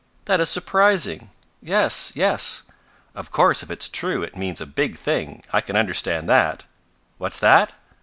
That 0.25 0.39
is 0.39 0.49
surprising! 0.49 1.29
Yes 1.61 2.13
yes! 2.15 2.63
Of 3.13 3.29
course 3.29 3.61
if 3.61 3.69
it's 3.69 3.87
true 3.87 4.23
it 4.23 4.35
means 4.35 4.59
a 4.59 4.65
big 4.65 4.97
thing, 4.97 5.43
I 5.53 5.61
can 5.61 5.75
understand 5.75 6.27
that. 6.27 6.65
What's 7.19 7.37
that? 7.39 7.73